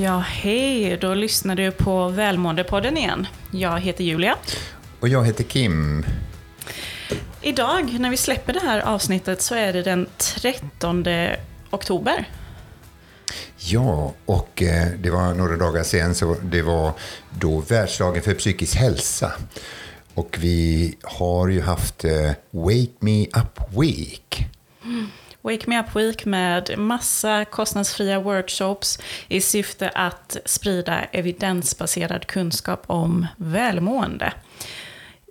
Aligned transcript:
Ja, 0.00 0.18
hej! 0.18 0.96
Då 1.00 1.14
lyssnar 1.14 1.56
du 1.56 1.70
på 1.70 2.08
Välmåendepodden 2.08 2.96
igen. 2.96 3.26
Jag 3.50 3.80
heter 3.80 4.04
Julia. 4.04 4.36
Och 5.00 5.08
jag 5.08 5.26
heter 5.26 5.44
Kim. 5.44 6.04
Idag 7.42 8.00
när 8.00 8.10
vi 8.10 8.16
släpper 8.16 8.52
det 8.52 8.60
här 8.60 8.80
avsnittet 8.80 9.42
så 9.42 9.54
är 9.54 9.72
det 9.72 9.82
den 9.82 10.06
13 10.16 11.04
oktober. 11.70 12.28
Ja, 13.56 14.12
och 14.26 14.62
eh, 14.62 14.88
det 14.98 15.10
var 15.10 15.34
några 15.34 15.56
dagar 15.56 15.82
sedan 15.82 16.14
så 16.14 16.36
det 16.42 16.62
var 16.62 16.92
då 17.30 17.58
världsdagen 17.58 18.22
för 18.22 18.34
psykisk 18.34 18.76
hälsa. 18.76 19.32
Och 20.14 20.36
vi 20.40 20.94
har 21.02 21.48
ju 21.48 21.60
haft 21.60 22.04
eh, 22.04 22.30
Wake 22.50 22.92
Me 23.00 23.26
Up 23.26 23.60
Week. 23.80 24.46
Wake 25.42 25.66
Me 25.66 25.80
Up 25.80 25.96
Week 25.96 26.24
med 26.24 26.78
massa 26.78 27.44
kostnadsfria 27.44 28.20
workshops 28.20 28.98
i 29.28 29.40
syfte 29.40 29.88
att 29.88 30.36
sprida 30.44 31.04
evidensbaserad 31.12 32.26
kunskap 32.26 32.84
om 32.86 33.26
välmående. 33.36 34.32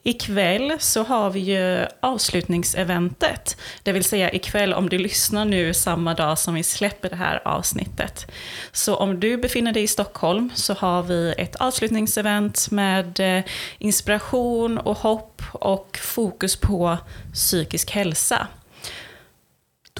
Ikväll 0.03 0.75
så 0.79 1.03
har 1.03 1.29
vi 1.29 1.39
ju 1.39 1.85
avslutningseventet. 1.99 3.57
Det 3.83 3.91
vill 3.91 4.03
säga 4.03 4.31
ikväll 4.31 4.73
om 4.73 4.89
du 4.89 4.97
lyssnar 4.97 5.45
nu 5.45 5.73
samma 5.73 6.13
dag 6.13 6.39
som 6.39 6.53
vi 6.53 6.63
släpper 6.63 7.09
det 7.09 7.15
här 7.15 7.47
avsnittet. 7.47 8.31
Så 8.71 8.95
om 8.95 9.19
du 9.19 9.37
befinner 9.37 9.73
dig 9.73 9.83
i 9.83 9.87
Stockholm 9.87 10.51
så 10.55 10.73
har 10.73 11.03
vi 11.03 11.33
ett 11.37 11.55
avslutningsevent 11.55 12.71
med 12.71 13.19
eh, 13.19 13.43
inspiration 13.77 14.77
och 14.77 14.97
hopp 14.97 15.41
och 15.53 15.99
fokus 16.01 16.55
på 16.55 16.97
psykisk 17.33 17.91
hälsa. 17.91 18.47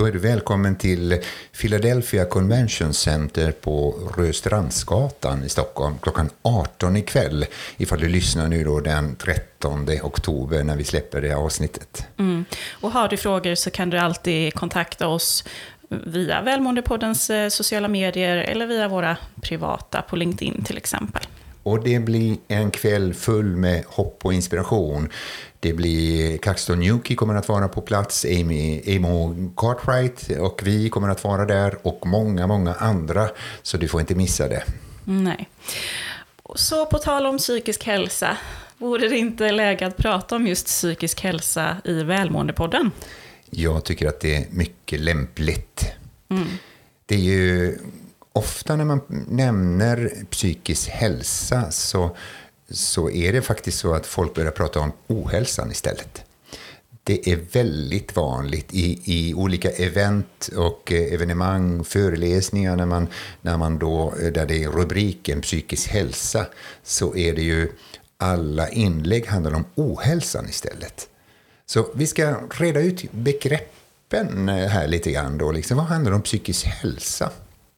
Då 0.02 0.08
är 0.08 0.12
du 0.12 0.20
välkommen 0.20 0.76
till 0.76 1.22
Philadelphia 1.62 2.26
Convention 2.26 2.94
Center 2.94 3.52
på 3.52 3.96
Röstrandsgatan 4.18 5.44
i 5.44 5.50
Stockholm 5.50 5.96
klockan 6.02 6.30
18 6.42 6.96
ikväll. 6.96 7.46
Ifall 7.78 8.00
du 8.00 8.08
lyssnar 8.08 8.48
nu 8.48 8.64
då 8.64 8.80
den 8.80 9.16
13 9.16 9.90
oktober 10.04 10.64
när 10.64 10.76
vi 10.76 10.84
släpper 10.84 11.22
det 11.22 11.28
här 11.28 11.36
avsnittet. 11.36 12.08
Mm. 12.20 12.46
Och 12.72 12.92
har 12.92 13.08
du 13.08 13.18
frågor 13.18 13.56
så 13.56 13.72
kan 13.72 13.90
du 13.90 13.98
alltid 13.98 14.54
kontakta 14.54 15.08
oss 15.08 15.44
via 15.90 16.42
Välmåendepoddens 16.42 17.30
eh, 17.30 17.50
sociala 17.50 17.88
medier 17.88 18.38
eller 18.38 18.68
via 18.68 18.88
våra 18.88 19.18
privata 19.42 20.02
på 20.02 20.16
LinkedIn 20.16 20.64
till 20.64 20.78
exempel. 20.78 21.24
Och 21.64 21.84
det 21.84 22.00
blir 22.00 22.38
en 22.48 22.72
kväll 22.72 23.14
full 23.14 23.56
med 23.56 23.84
hopp 23.88 24.26
och 24.26 24.34
inspiration. 24.34 25.10
Det 25.60 25.74
blir 25.74 26.38
Caxton 26.38 26.80
Newkey 26.80 27.16
kommer 27.16 27.36
att 27.36 27.50
vara 27.50 27.68
på 27.68 27.82
plats, 27.82 28.26
Amy, 28.26 28.98
Amo 28.98 29.36
Cartwright 29.58 30.30
och 30.40 30.62
vi 30.64 30.90
kommer 30.90 31.10
att 31.10 31.24
vara 31.24 31.46
där 31.46 31.78
och 31.82 32.08
många, 32.08 32.48
många 32.48 32.74
andra. 32.74 33.30
Så 33.62 33.78
du 33.78 33.88
får 33.88 34.02
inte 34.02 34.16
missa 34.16 34.48
det. 34.48 34.64
Nej. 35.04 35.50
Så 36.56 36.86
på 36.86 36.98
tal 36.98 37.26
om 37.26 37.38
psykisk 37.38 37.84
hälsa, 37.84 38.38
vore 38.78 39.08
det 39.08 39.18
inte 39.18 39.52
läge 39.52 39.88
att 39.88 39.98
prata 39.98 40.36
om 40.36 40.48
just 40.48 40.66
psykisk 40.66 41.22
hälsa 41.22 41.78
i 41.84 42.04
Välmåendepodden? 42.04 42.92
Jag 43.50 43.84
tycker 43.84 44.08
att 44.08 44.20
det 44.20 44.36
är 44.36 44.46
mycket 44.50 45.00
lämpligt. 45.00 45.86
Mm. 46.30 46.48
Det 47.06 47.16
är 47.16 47.20
ju 47.20 47.78
ofta 48.34 48.76
när 48.76 48.86
man 48.86 49.02
nämner 49.28 50.14
psykisk 50.30 50.90
hälsa 50.90 51.72
så, 51.72 52.16
så 52.70 53.10
är 53.10 53.34
det 53.34 53.42
faktiskt 53.42 53.80
så 53.80 53.94
att 53.94 54.06
folk 54.06 54.34
börjar 54.34 54.52
prata 54.52 54.80
om 54.80 54.92
ohälsan 55.08 55.72
istället. 55.72 56.24
Det 57.04 57.30
är 57.30 57.40
väldigt 57.52 58.16
vanligt 58.16 58.74
i, 58.74 59.02
i 59.06 59.34
olika 59.34 59.70
event 59.70 60.50
och 60.56 60.92
eh, 60.92 61.14
evenemang, 61.14 61.84
föreläsningar, 61.84 62.76
när 62.76 62.86
man, 62.86 63.08
när 63.42 63.58
man 63.58 63.80
då, 63.80 64.14
eh, 64.22 64.32
där 64.32 64.46
det 64.46 64.64
är 64.64 64.70
rubriken 64.70 65.42
psykisk 65.42 65.88
hälsa, 65.88 66.46
så 66.84 67.16
är 67.16 67.34
det 67.34 67.42
ju 67.42 67.72
alla 68.18 68.70
inlägg 68.70 69.28
handlar 69.28 69.54
om 69.54 69.66
ohälsan 69.76 70.50
istället. 70.50 71.08
Så 71.66 71.88
vi 71.94 72.08
ska 72.08 72.36
reda 72.52 72.80
ut 72.80 73.12
begreppen 73.12 74.50
eh, 74.50 74.68
här 74.68 74.88
lite 74.88 75.12
grann. 75.12 75.38
Då, 75.38 75.52
liksom. 75.52 75.78
Vad 75.78 75.86
handlar 75.86 76.12
om 76.12 76.22
psykisk 76.22 76.66
hälsa? 76.66 77.32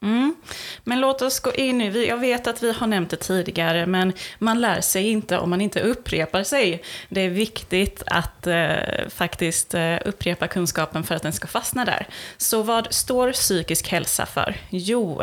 Mm. 0.04 0.36
Men 0.84 1.00
låt 1.00 1.22
oss 1.22 1.40
gå 1.40 1.54
in 1.54 1.82
i, 1.82 2.08
jag 2.08 2.18
vet 2.18 2.48
att 2.48 2.64
vi 2.64 2.72
har 2.72 2.88
nämnt 2.88 3.10
det 3.10 3.18
tidigare, 3.18 3.86
men 3.86 4.14
man 4.40 4.62
lär 4.62 4.82
sig 4.82 5.10
inte 5.10 5.38
om 5.38 5.50
man 5.50 5.62
inte 5.62 5.82
upprepar 5.82 6.44
sig. 6.44 6.84
Det 7.10 7.22
är 7.22 7.30
viktigt 7.30 8.04
att 8.06 8.48
eh, 8.48 8.76
faktiskt 9.10 9.74
eh, 9.74 9.98
upprepa 10.06 10.48
kunskapen 10.48 11.04
för 11.04 11.16
att 11.16 11.22
den 11.22 11.34
ska 11.34 11.48
fastna 11.48 11.86
där. 11.86 12.08
Så 12.38 12.64
vad 12.64 12.94
står 12.94 13.32
psykisk 13.32 13.88
hälsa 13.88 14.26
för? 14.26 14.56
Jo, 14.70 15.22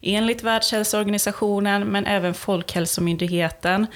enligt 0.00 0.42
Världshälsoorganisationen, 0.42 1.84
men 1.84 2.06
även 2.06 2.34
Folkhälsomyndigheten, 2.34 3.86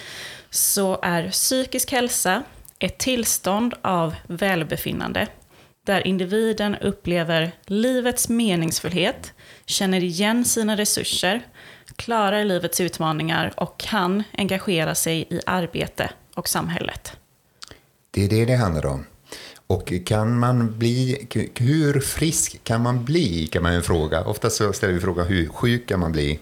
så 0.51 0.99
är 1.03 1.31
psykisk 1.31 1.93
hälsa 1.93 2.43
ett 2.79 2.99
tillstånd 2.99 3.75
av 3.83 4.15
välbefinnande 4.27 5.27
där 5.89 6.07
individen 6.07 6.75
upplever 6.75 7.53
livets 7.67 8.29
meningsfullhet, 8.29 9.33
känner 9.67 10.05
igen 10.05 10.45
sina 10.45 10.77
resurser, 10.77 11.47
klarar 11.97 12.45
livets 12.45 12.81
utmaningar 12.81 13.53
och 13.57 13.79
kan 13.79 14.23
engagera 14.33 14.95
sig 14.95 15.27
i 15.31 15.41
arbete 15.47 16.11
och 16.35 16.49
samhället. 16.49 17.13
Det 18.11 18.25
är 18.25 18.29
det 18.29 18.45
det 18.45 18.57
handlar 18.57 18.87
om. 18.87 19.07
Och 19.67 19.93
kan 20.07 20.39
man 20.39 20.79
bli, 20.79 21.27
hur 21.55 22.01
frisk 22.01 22.65
kan 22.65 22.83
man 22.83 23.05
bli, 23.05 23.47
kan 23.47 23.63
man 23.63 23.83
fråga. 23.83 24.25
Ofta 24.25 24.51
så 24.51 24.73
ställer 24.73 24.95
vi 24.95 25.01
frågan 25.01 25.27
hur 25.27 25.49
sjuk 25.49 25.89
kan 25.89 26.01
man 26.01 26.13
bli? 26.13 26.39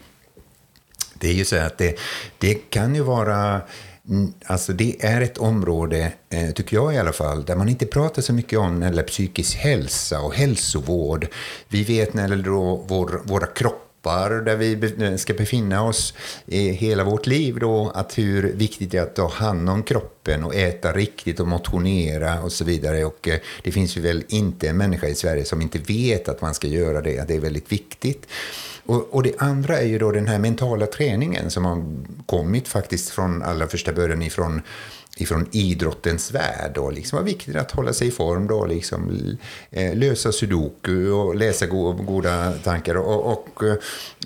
Det 1.14 1.28
är 1.28 1.34
ju 1.34 1.44
så 1.44 1.56
att 1.56 1.78
det, 1.78 1.98
det 2.38 2.54
kan 2.54 2.94
ju 2.94 3.02
vara 3.02 3.60
Mm, 4.08 4.32
alltså 4.46 4.72
det 4.72 5.04
är 5.04 5.20
ett 5.20 5.38
område, 5.38 6.12
eh, 6.30 6.50
tycker 6.50 6.76
jag 6.76 6.94
i 6.94 6.98
alla 6.98 7.12
fall, 7.12 7.44
där 7.44 7.56
man 7.56 7.68
inte 7.68 7.86
pratar 7.86 8.22
så 8.22 8.32
mycket 8.32 8.58
om 8.58 8.80
när 8.80 8.92
det 8.92 9.02
psykisk 9.02 9.56
hälsa 9.56 10.20
och 10.20 10.34
hälsovård. 10.34 11.26
Vi 11.68 11.84
vet 11.84 12.14
när 12.14 12.28
det 12.28 12.36
då 12.36 12.84
vår, 12.88 13.20
våra 13.24 13.46
kroppar 13.46 14.30
där 14.30 14.56
vi 14.56 14.94
eh, 15.04 15.16
ska 15.16 15.34
befinna 15.34 15.84
oss 15.84 16.14
i 16.46 16.70
hela 16.70 17.04
vårt 17.04 17.26
liv 17.26 17.58
då, 17.58 17.90
att 17.94 18.18
hur 18.18 18.52
viktigt 18.52 18.90
det 18.90 18.98
är 18.98 19.02
att 19.02 19.16
ta 19.16 19.28
hand 19.28 19.70
om 19.70 19.82
kroppen 19.82 20.44
och 20.44 20.54
äta 20.54 20.92
riktigt 20.92 21.40
och 21.40 21.48
motionera 21.48 22.42
och 22.42 22.52
så 22.52 22.64
vidare. 22.64 23.04
Och 23.04 23.28
eh, 23.28 23.38
det 23.62 23.72
finns 23.72 23.96
ju 23.96 24.00
väl 24.00 24.24
inte 24.28 24.68
en 24.68 24.76
människa 24.76 25.06
i 25.06 25.14
Sverige 25.14 25.44
som 25.44 25.62
inte 25.62 25.78
vet 25.78 26.28
att 26.28 26.40
man 26.40 26.54
ska 26.54 26.66
göra 26.66 27.00
det, 27.00 27.18
att 27.18 27.28
det 27.28 27.34
är 27.34 27.40
väldigt 27.40 27.72
viktigt. 27.72 28.26
Och, 28.86 29.14
och, 29.14 29.22
det 29.22 29.32
andra 29.38 29.78
är 29.78 29.86
ju 29.86 29.98
då 29.98 30.12
den 30.12 30.26
här 30.26 30.38
mentala 30.38 30.86
träningen 30.86 31.50
som 31.50 31.64
har 31.64 31.84
kommit 32.26 32.68
faktiskt 32.68 33.10
från 33.10 33.42
allra 33.42 33.66
första 33.66 33.92
början 33.92 34.22
ifrån 34.22 34.62
ifrån 35.16 35.48
idrottens 35.52 36.32
värld. 36.32 36.72
Då, 36.74 36.90
liksom. 36.90 37.16
Det 37.16 37.22
var 37.22 37.26
viktigt 37.26 37.56
att 37.56 37.70
hålla 37.70 37.92
sig 37.92 38.08
i 38.08 38.10
form, 38.10 38.46
då, 38.46 38.66
liksom, 38.66 39.20
eh, 39.70 39.94
lösa 39.94 40.32
sudoku 40.32 41.10
och 41.10 41.36
läsa 41.36 41.66
go 41.66 41.92
goda 41.92 42.52
tankar 42.52 42.94
och, 42.94 43.32
och, 43.32 43.62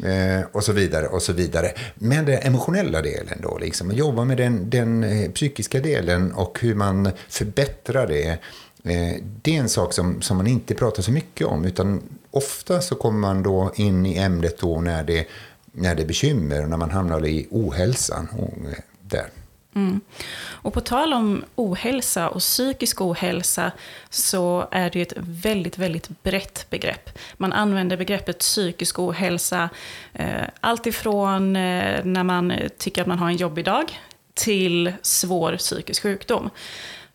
eh, 0.06 0.44
och 0.53 0.65
så 0.65 0.72
vidare. 0.72 1.06
och 1.06 1.22
så 1.22 1.32
vidare. 1.32 1.72
Men 1.94 2.25
den 2.25 2.38
emotionella 2.42 3.03
delen, 3.03 3.38
då, 3.42 3.59
liksom, 3.59 3.92
jobba 3.92 4.25
med 4.25 4.37
den, 4.37 4.71
den 4.71 5.04
eh, 5.04 5.31
psykiska 5.31 5.81
delen 5.81 6.32
och 6.32 6.59
hur 6.60 6.75
man 6.75 7.10
förbättrar 7.28 8.06
det. 8.06 8.38
Eh, 8.85 9.23
det 9.43 9.57
är 9.57 9.61
en 9.61 9.69
sak 9.69 9.93
som, 9.93 10.23
som 10.23 10.37
man 10.37 10.47
inte 10.47 10.75
pratar 10.75 11.03
så 11.03 11.11
mycket 11.13 11.47
om, 11.47 11.65
utan 11.65 12.03
ofta 12.31 12.81
så 12.81 12.95
kommer 12.95 13.19
man 13.19 13.43
då 13.43 13.73
in 13.75 14.07
i 14.07 14.19
ämnet 14.19 14.59
då 14.59 14.81
när 14.81 15.05
det, 15.05 15.29
när 15.73 15.95
det 15.95 16.03
är 16.03 16.07
bekymmer, 16.07 16.63
och 16.63 16.71
när 16.71 16.77
man 16.77 16.91
hamnar 16.91 17.27
i 17.27 17.47
ohälsan. 17.51 18.29
Och, 18.39 18.71
eh, 18.71 18.79
där. 19.01 19.27
Mm. 19.75 20.01
Och 20.43 20.75
på 20.75 20.81
tal 20.81 21.13
om 21.13 21.45
ohälsa 21.55 22.29
och 22.29 22.41
psykisk 22.41 23.01
ohälsa 23.01 23.72
så 24.10 24.69
är 24.71 24.91
det 24.91 25.01
ett 25.01 25.13
väldigt, 25.16 25.78
väldigt 25.78 26.22
brett 26.22 26.66
begrepp. 26.71 27.19
Man 27.37 27.53
använder 27.53 27.97
begreppet 27.97 28.39
psykisk 28.39 28.99
ohälsa 28.99 29.69
eh, 30.13 30.45
alltifrån 30.60 31.57
eh, 31.57 32.04
när 32.04 32.25
man 32.25 32.53
tycker 32.78 33.03
att 33.03 33.09
man 33.09 33.19
har 33.19 33.28
en 33.28 33.37
jobbig 33.37 33.65
dag 33.65 33.99
till 34.34 34.93
svår 35.03 35.57
psykisk 35.57 36.03
sjukdom. 36.03 36.51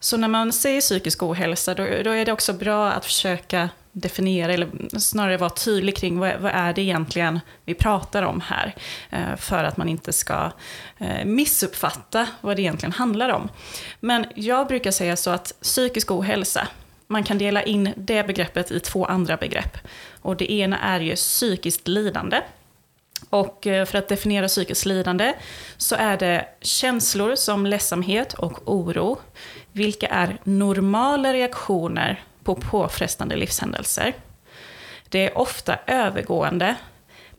Så 0.05 0.17
när 0.17 0.27
man 0.27 0.53
säger 0.53 0.81
psykisk 0.81 1.23
ohälsa 1.23 1.73
då, 1.73 1.83
då 1.83 2.11
är 2.11 2.25
det 2.25 2.31
också 2.31 2.53
bra 2.53 2.91
att 2.91 3.05
försöka 3.05 3.69
definiera, 3.91 4.53
eller 4.53 4.99
snarare 4.99 5.37
vara 5.37 5.49
tydlig 5.49 5.97
kring 5.97 6.19
vad, 6.19 6.39
vad, 6.39 6.51
är 6.51 6.73
det 6.73 6.81
egentligen 6.81 7.39
vi 7.63 7.73
pratar 7.73 8.23
om 8.23 8.41
här. 8.41 8.75
Eh, 9.09 9.35
för 9.37 9.63
att 9.63 9.77
man 9.77 9.89
inte 9.89 10.13
ska 10.13 10.51
eh, 10.97 11.25
missuppfatta 11.25 12.27
vad 12.41 12.55
det 12.55 12.61
egentligen 12.61 12.93
handlar 12.93 13.29
om. 13.29 13.49
Men 13.99 14.25
jag 14.35 14.67
brukar 14.67 14.91
säga 14.91 15.15
så 15.15 15.29
att 15.29 15.53
psykisk 15.61 16.11
ohälsa, 16.11 16.67
man 17.07 17.23
kan 17.23 17.37
dela 17.37 17.63
in 17.63 17.93
det 17.95 18.27
begreppet 18.27 18.71
i 18.71 18.79
två 18.79 19.05
andra 19.05 19.37
begrepp. 19.37 19.77
Och 20.21 20.37
det 20.37 20.51
ena 20.51 20.79
är 20.79 20.99
ju 20.99 21.15
psykiskt 21.15 21.87
lidande. 21.87 22.41
Och 23.29 23.67
eh, 23.67 23.85
för 23.85 23.97
att 23.97 24.07
definiera 24.07 24.47
psykiskt 24.47 24.85
lidande 24.85 25.33
så 25.77 25.95
är 25.95 26.17
det 26.17 26.47
känslor 26.61 27.35
som 27.35 27.65
ledsamhet 27.65 28.33
och 28.33 28.61
oro, 28.65 29.17
vilka 29.75 30.07
är 30.07 30.37
normala 30.43 31.33
reaktioner 31.33 32.23
på 32.43 32.55
påfrestande 32.55 33.35
livshändelser. 33.35 34.13
Det 35.09 35.29
är 35.29 35.37
ofta 35.37 35.77
övergående, 35.87 36.75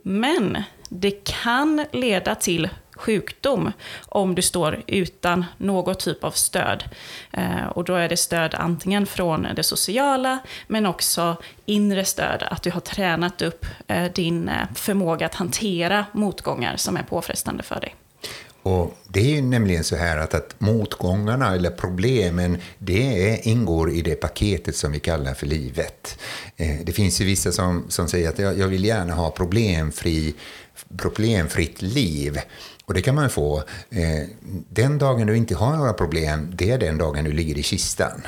men 0.02 0.62
det 0.88 1.24
kan 1.24 1.86
leda 1.92 2.34
till 2.34 2.68
sjukdom 2.96 3.72
om 4.08 4.34
du 4.34 4.42
står 4.42 4.82
utan 4.86 5.44
någon 5.56 5.94
typ 5.94 6.24
av 6.24 6.30
stöd. 6.30 6.84
Eh, 7.30 7.66
och 7.66 7.84
då 7.84 7.94
är 7.94 8.08
det 8.08 8.16
stöd 8.16 8.54
antingen 8.54 9.06
från 9.06 9.46
det 9.56 9.62
sociala, 9.62 10.38
men 10.66 10.86
också 10.86 11.36
inre 11.66 12.04
stöd, 12.04 12.42
att 12.42 12.62
du 12.62 12.70
har 12.70 12.80
tränat 12.80 13.42
upp 13.42 13.66
eh, 13.86 14.12
din 14.12 14.48
eh, 14.48 14.66
förmåga 14.74 15.26
att 15.26 15.34
hantera 15.34 16.06
motgångar 16.12 16.76
som 16.76 16.96
är 16.96 17.02
påfrestande 17.02 17.62
för 17.62 17.80
dig. 17.80 17.94
Och 18.66 18.96
Det 19.08 19.20
är 19.20 19.24
ju 19.24 19.42
nämligen 19.42 19.84
så 19.84 19.96
här 19.96 20.16
att, 20.16 20.34
att 20.34 20.54
motgångarna 20.58 21.54
eller 21.54 21.70
problemen, 21.70 22.58
det 22.78 23.30
är, 23.30 23.48
ingår 23.48 23.90
i 23.90 24.02
det 24.02 24.14
paketet 24.14 24.76
som 24.76 24.92
vi 24.92 25.00
kallar 25.00 25.34
för 25.34 25.46
livet. 25.46 26.18
Eh, 26.56 26.76
det 26.84 26.92
finns 26.92 27.20
ju 27.20 27.24
vissa 27.24 27.52
som, 27.52 27.84
som 27.88 28.08
säger 28.08 28.28
att 28.28 28.38
jag, 28.38 28.58
jag 28.58 28.68
vill 28.68 28.84
gärna 28.84 29.14
ha 29.14 29.30
problemfri, 29.30 30.34
problemfritt 30.96 31.82
liv. 31.82 32.40
Och 32.84 32.94
det 32.94 33.02
kan 33.02 33.14
man 33.14 33.30
få. 33.30 33.58
Eh, 33.90 34.28
den 34.68 34.98
dagen 34.98 35.26
du 35.26 35.36
inte 35.36 35.54
har 35.54 35.76
några 35.76 35.92
problem, 35.92 36.52
det 36.54 36.70
är 36.70 36.78
den 36.78 36.98
dagen 36.98 37.24
du 37.24 37.32
ligger 37.32 37.58
i 37.58 37.62
kistan 37.62 38.20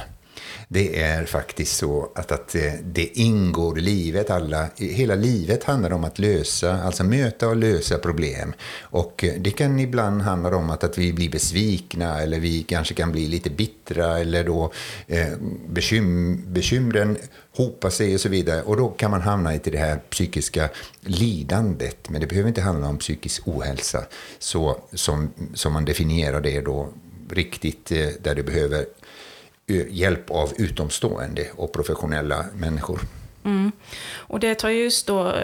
det 0.71 1.01
är 1.03 1.25
faktiskt 1.25 1.77
så 1.77 2.13
att, 2.15 2.33
att 2.33 2.55
eh, 2.55 2.73
det 2.83 3.19
ingår 3.19 3.79
i 3.79 3.83
livet. 3.83 4.31
Alla, 4.31 4.69
hela 4.77 5.15
livet 5.15 5.65
handlar 5.65 5.93
om 5.93 6.05
att 6.05 6.19
lösa, 6.19 6.83
alltså 6.83 7.05
möta 7.05 7.49
och 7.49 7.57
lösa 7.57 7.99
problem. 7.99 8.53
Och 8.81 9.25
eh, 9.25 9.35
det 9.41 9.51
kan 9.51 9.79
ibland 9.79 10.23
handla 10.23 10.57
om 10.57 10.71
att, 10.71 10.85
att 10.85 10.99
vi 10.99 11.13
blir 11.13 11.31
besvikna 11.31 12.21
eller 12.21 12.41
vi 12.41 12.63
kanske 12.63 12.95
kan 12.95 13.13
bli 13.13 13.27
lite 13.27 13.51
bittra 13.51 14.19
eller 14.19 14.45
då 14.45 14.73
eh, 15.07 15.29
bekym, 15.69 16.43
bekymren 16.47 17.19
hopar 17.57 17.91
sig 17.91 18.15
och 18.15 18.21
så 18.21 18.29
vidare. 18.29 18.63
Och 18.63 18.77
då 18.77 18.89
kan 18.89 19.11
man 19.11 19.21
hamna 19.21 19.55
i 19.55 19.59
det 19.59 19.79
här 19.79 19.97
psykiska 20.11 20.69
lidandet. 21.01 22.09
Men 22.09 22.21
det 22.21 22.27
behöver 22.27 22.49
inte 22.49 22.61
handla 22.61 22.89
om 22.89 22.99
psykisk 22.99 23.49
ohälsa 23.49 24.05
så, 24.39 24.81
som, 24.93 25.31
som 25.55 25.73
man 25.73 25.85
definierar 25.85 26.41
det 26.41 26.61
då 26.61 26.89
riktigt, 27.31 27.93
eh, 27.93 28.09
där 28.23 28.35
du 28.35 28.43
behöver 28.43 28.87
Eh, 29.69 29.87
hjälp 29.91 30.31
av 30.31 30.53
utomstående 30.59 31.47
och 31.57 31.73
professionella 31.73 32.45
människor. 32.55 33.01
Mm. 33.45 33.73
Och 34.15 34.41
det 34.41 34.55
tar 34.55 34.69
just 34.69 35.07
då 35.07 35.35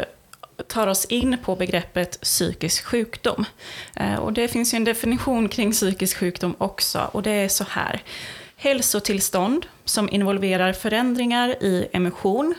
tar 0.69 0.87
oss 0.87 1.05
in 1.05 1.39
på 1.45 1.57
begreppet 1.57 2.21
psykisk 2.21 2.85
sjukdom. 2.85 3.45
Eh, 3.97 4.15
och 4.15 4.33
det 4.33 4.49
finns 4.49 4.75
ju 4.75 4.77
en 4.77 4.85
definition 4.85 5.49
kring 5.49 5.73
psykisk 5.73 6.17
sjukdom 6.17 6.55
också, 6.59 7.11
och 7.13 7.23
det 7.23 7.31
är 7.31 7.49
så 7.49 7.65
här. 7.65 8.03
Hälsotillstånd 8.57 9.67
som 9.85 10.09
involverar 10.09 10.73
förändringar 10.73 11.49
i 11.49 11.89
emotion, 11.93 12.55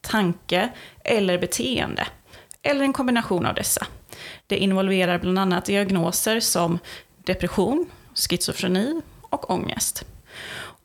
tanke 0.00 0.68
eller 1.04 1.38
beteende, 1.38 2.06
eller 2.62 2.84
en 2.84 2.92
kombination 2.92 3.46
av 3.46 3.54
dessa. 3.54 3.86
Det 4.46 4.56
involverar 4.56 5.18
bland 5.18 5.38
annat 5.38 5.64
diagnoser 5.64 6.40
som 6.40 6.78
depression, 7.24 7.90
schizofreni 8.14 9.00
och 9.22 9.50
ångest. 9.50 10.04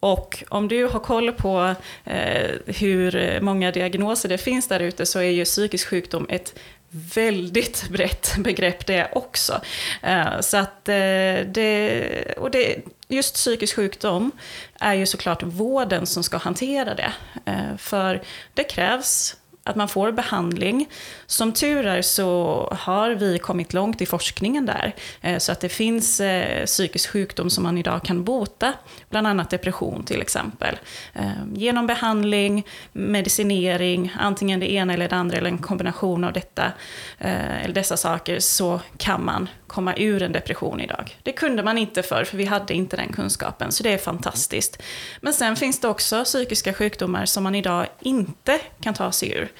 Och 0.05 0.43
om 0.49 0.67
du 0.67 0.85
har 0.85 0.99
koll 0.99 1.31
på 1.31 1.75
eh, 2.03 2.51
hur 2.65 3.39
många 3.41 3.71
diagnoser 3.71 4.29
det 4.29 4.37
finns 4.37 4.67
där 4.67 4.79
ute 4.79 5.05
så 5.05 5.19
är 5.19 5.29
ju 5.29 5.45
psykisk 5.45 5.87
sjukdom 5.87 6.25
ett 6.29 6.53
väldigt 6.89 7.87
brett 7.89 8.35
begrepp 8.37 8.85
det 8.85 9.09
också. 9.11 9.61
Eh, 10.01 10.39
så 10.41 10.57
att 10.57 10.89
eh, 10.89 11.39
det, 11.47 12.33
och 12.37 12.51
det, 12.51 12.77
just 13.07 13.35
psykisk 13.35 13.75
sjukdom 13.75 14.31
är 14.79 14.93
ju 14.93 15.05
såklart 15.05 15.43
vården 15.43 16.05
som 16.05 16.23
ska 16.23 16.37
hantera 16.37 16.95
det. 16.95 17.13
Eh, 17.45 17.77
för 17.77 18.21
det 18.53 18.63
krävs 18.63 19.35
att 19.65 19.75
man 19.75 19.87
får 19.87 20.11
behandling. 20.11 20.89
Som 21.25 21.53
tur 21.53 21.85
är 21.87 22.01
så 22.01 22.67
har 22.79 23.11
vi 23.11 23.39
kommit 23.39 23.73
långt 23.73 24.01
i 24.01 24.05
forskningen 24.05 24.65
där. 24.65 24.95
Eh, 25.21 25.37
så 25.37 25.51
att 25.51 25.59
det 25.59 25.69
finns 25.69 26.19
eh, 26.19 26.65
psykisk 26.65 27.09
sjukdom 27.09 27.49
som 27.49 27.63
man 27.63 27.77
idag 27.77 28.03
kan 28.03 28.23
bota, 28.23 28.73
bland 29.09 29.27
annat 29.27 29.49
depression 29.49 30.03
till 30.03 30.21
exempel. 30.21 30.75
Eh, 31.13 31.29
genom 31.53 31.87
behandling, 31.87 32.67
medicinering, 32.91 34.13
antingen 34.19 34.59
det 34.59 34.71
ena 34.71 34.93
eller 34.93 35.09
det 35.09 35.15
andra 35.15 35.37
eller 35.37 35.49
en 35.49 35.57
kombination 35.57 36.23
av 36.23 36.33
detta, 36.33 36.71
eller 37.17 37.73
dessa 37.73 37.97
saker, 37.97 38.39
så 38.39 38.81
kan 38.97 39.25
man 39.25 39.49
komma 39.67 39.93
ur 39.97 40.21
en 40.21 40.31
depression 40.31 40.81
idag. 40.81 41.17
Det 41.23 41.31
kunde 41.31 41.63
man 41.63 41.77
inte 41.77 42.03
förr, 42.03 42.23
för 42.23 42.37
vi 42.37 42.45
hade 42.45 42.73
inte 42.73 42.97
den 42.97 43.13
kunskapen, 43.13 43.71
så 43.71 43.83
det 43.83 43.93
är 43.93 43.97
fantastiskt. 43.97 44.81
Men 45.21 45.33
sen 45.33 45.55
finns 45.55 45.79
det 45.79 45.87
också 45.87 46.23
psykiska 46.23 46.73
sjukdomar 46.73 47.25
som 47.25 47.43
man 47.43 47.55
idag 47.55 47.87
inte 47.99 48.59
kan 48.81 48.93
ta 48.93 49.11
sig 49.11 49.31
ur. 49.31 49.51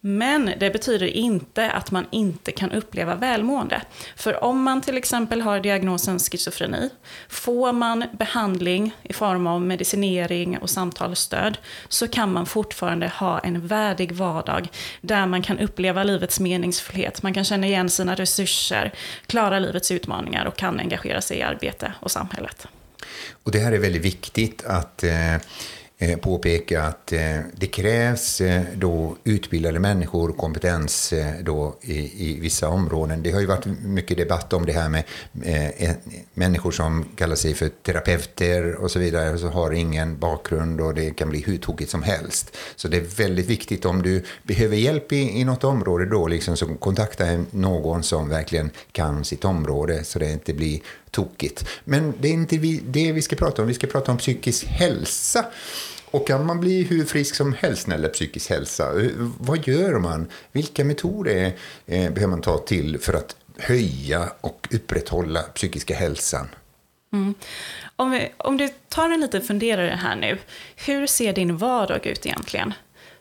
Men 0.00 0.52
det 0.60 0.70
betyder 0.70 1.06
inte 1.06 1.70
att 1.70 1.90
man 1.90 2.06
inte 2.10 2.52
kan 2.52 2.72
uppleva 2.72 3.14
välmående. 3.14 3.82
För 4.16 4.44
om 4.44 4.62
man 4.62 4.80
till 4.80 4.96
exempel 4.96 5.40
har 5.40 5.60
diagnosen 5.60 6.18
schizofreni, 6.18 6.90
får 7.28 7.72
man 7.72 8.04
behandling 8.18 8.94
i 9.02 9.12
form 9.12 9.46
av 9.46 9.62
medicinering 9.62 10.58
och 10.58 10.70
samtalsstöd, 10.70 11.58
så 11.88 12.08
kan 12.08 12.32
man 12.32 12.46
fortfarande 12.46 13.08
ha 13.08 13.38
en 13.38 13.66
värdig 13.66 14.12
vardag 14.12 14.68
där 15.00 15.26
man 15.26 15.42
kan 15.42 15.58
uppleva 15.58 16.04
livets 16.04 16.40
meningsfullhet, 16.40 17.22
man 17.22 17.34
kan 17.34 17.44
känna 17.44 17.66
igen 17.66 17.90
sina 17.90 18.14
resurser, 18.14 18.92
klara 19.26 19.58
livets 19.58 19.90
utmaningar 19.90 20.44
och 20.44 20.56
kan 20.56 20.80
engagera 20.80 21.20
sig 21.20 21.38
i 21.38 21.42
arbete 21.42 21.92
och 22.00 22.10
samhället. 22.10 22.66
Och 23.42 23.52
det 23.52 23.58
här 23.58 23.72
är 23.72 23.78
väldigt 23.78 24.02
viktigt 24.02 24.64
att 24.64 25.04
eh 25.04 25.36
Eh, 26.00 26.18
påpeka 26.18 26.82
att 26.82 27.12
eh, 27.12 27.38
det 27.54 27.66
krävs 27.66 28.40
eh, 28.40 28.62
då 28.74 29.16
utbildade 29.24 29.78
människor, 29.80 30.32
kompetens 30.32 31.14
då 31.42 31.76
i, 31.82 32.28
i 32.30 32.40
vissa 32.40 32.68
områden. 32.68 33.22
Det 33.22 33.30
har 33.30 33.40
ju 33.40 33.46
varit 33.46 33.66
mycket 33.82 34.16
debatt 34.16 34.52
om 34.52 34.66
det 34.66 34.72
här 34.72 34.88
med 34.88 35.04
människor 36.34 36.70
som 36.70 37.04
kallar 37.16 37.36
sig 37.36 37.54
för 37.54 37.68
terapeuter 37.68 38.74
och 38.74 38.90
så 38.90 38.98
vidare 38.98 39.32
och 39.32 39.40
så 39.40 39.48
har 39.48 39.72
ingen 39.72 40.18
bakgrund 40.18 40.80
och 40.80 40.94
det 40.94 41.10
kan 41.10 41.30
bli 41.30 41.42
hur 41.46 41.58
tokigt 41.58 41.90
som 41.90 42.02
helst. 42.02 42.56
Så 42.76 42.88
det 42.88 42.96
är 42.96 43.16
väldigt 43.16 43.46
viktigt 43.46 43.84
om 43.84 44.02
du 44.02 44.24
behöver 44.42 44.76
hjälp 44.76 45.12
i, 45.12 45.40
i 45.40 45.44
något 45.44 45.64
område 45.64 46.06
då 46.06 46.26
liksom 46.26 46.56
så 46.56 46.74
kontakta 46.74 47.24
någon 47.50 48.02
som 48.02 48.28
verkligen 48.28 48.70
kan 48.92 49.24
sitt 49.24 49.44
område 49.44 50.04
så 50.04 50.18
det 50.18 50.32
inte 50.32 50.54
blir 50.54 50.80
tokigt. 51.10 51.68
Men 51.84 52.14
det 52.20 52.28
är 52.28 52.32
inte 52.32 52.56
det 52.84 53.12
vi 53.12 53.22
ska 53.22 53.36
prata 53.36 53.62
om. 53.62 53.68
Vi 53.68 53.74
ska 53.74 53.86
prata 53.86 54.12
om 54.12 54.18
psykisk 54.18 54.64
hälsa. 54.64 55.46
Och 56.10 56.26
kan 56.26 56.46
man 56.46 56.60
bli 56.60 56.82
hur 56.82 57.04
frisk 57.04 57.34
som 57.34 57.52
helst 57.52 57.86
när 57.86 57.96
det 57.96 58.00
gäller 58.02 58.14
psykisk 58.14 58.50
hälsa? 58.50 58.92
Vad 59.38 59.68
gör 59.68 59.98
man? 59.98 60.26
Vilka 60.52 60.84
metoder 60.84 61.52
eh, 61.86 62.10
behöver 62.12 62.26
man 62.26 62.40
ta 62.40 62.58
till 62.58 62.98
för 62.98 63.14
att 63.14 63.36
höja 63.58 64.32
och 64.40 64.68
upprätthålla 64.70 65.42
psykiska 65.42 65.94
hälsan? 65.94 66.48
Mm. 67.12 67.34
Om, 67.96 68.10
vi, 68.10 68.28
om 68.36 68.56
du 68.56 68.68
tar 68.88 69.10
en 69.10 69.20
liten 69.20 69.42
funderare 69.42 69.98
här 70.02 70.16
nu. 70.16 70.38
Hur 70.76 71.06
ser 71.06 71.32
din 71.32 71.56
vardag 71.56 72.06
ut 72.06 72.26
egentligen? 72.26 72.74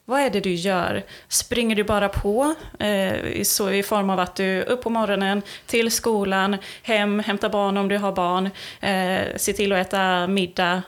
Vad 0.10 0.22
är 0.22 0.30
det 0.30 0.40
du 0.40 0.54
gör? 0.54 1.04
Springer 1.28 1.76
du 1.76 1.84
bara 1.84 2.10
på 2.10 2.56
eh, 2.80 3.44
så 3.44 3.70
i 3.70 3.84
form 3.84 4.10
av 4.10 4.20
att 4.20 4.36
du 4.36 4.62
upp 4.62 4.82
på 4.82 4.90
morgonen, 4.90 5.42
till 5.66 5.92
skolan, 5.92 6.58
hem, 6.84 7.20
hämtar 7.20 7.50
barn 7.50 7.78
om 7.78 7.88
du 7.88 7.98
har 7.98 8.12
barn, 8.12 8.50
eh, 8.80 9.38
se 9.38 9.54
till 9.54 9.74
att 9.74 9.88
äta 9.88 10.28
middag, 10.28 10.82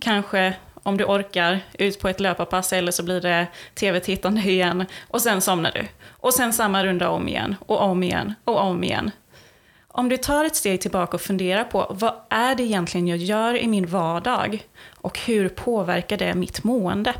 kanske 0.00 0.54
om 0.82 0.96
du 0.96 1.04
orkar, 1.04 1.60
ut 1.78 2.00
på 2.00 2.08
ett 2.08 2.20
löparpass 2.20 2.72
eller 2.72 2.92
så 2.92 3.02
blir 3.02 3.20
det 3.20 3.46
tv-tittande 3.74 4.40
igen 4.40 4.84
och 5.08 5.22
sen 5.22 5.40
somnar 5.40 5.72
du. 5.72 5.84
Och 6.10 6.34
sen 6.34 6.52
samma 6.52 6.84
runda 6.84 7.08
om 7.08 7.28
igen 7.28 7.56
och 7.66 7.80
om 7.80 8.02
igen 8.02 8.34
och 8.44 8.60
om 8.60 8.84
igen. 8.84 9.10
Om 9.88 10.08
du 10.08 10.16
tar 10.16 10.44
ett 10.44 10.56
steg 10.56 10.80
tillbaka 10.80 11.16
och 11.16 11.20
funderar 11.20 11.64
på 11.64 11.86
vad 11.90 12.14
är 12.30 12.54
det 12.54 12.62
egentligen 12.62 13.06
jag 13.06 13.18
gör 13.18 13.56
i 13.56 13.68
min 13.68 13.86
vardag 13.86 14.66
och 14.94 15.18
hur 15.18 15.48
påverkar 15.48 16.16
det 16.16 16.34
mitt 16.34 16.64
mående? 16.64 17.14